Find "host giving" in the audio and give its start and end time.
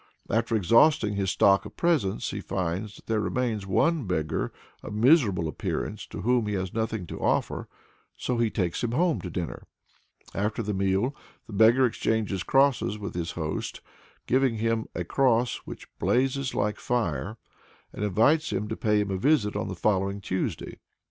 13.33-14.55